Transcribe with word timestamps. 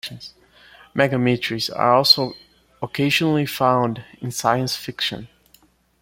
Megametres 0.95 1.69
are 1.77 1.93
also 1.93 2.33
occasionally 2.81 3.45
found 3.45 4.03
in 4.19 4.31
science 4.31 4.75
fiction. 4.75 5.27